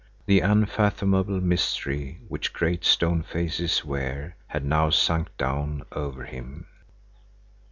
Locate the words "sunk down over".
4.89-6.23